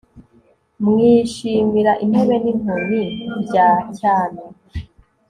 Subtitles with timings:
[0.85, 3.03] mwishimira intebe n'inkoni
[3.43, 3.67] bya
[3.97, 4.43] cyami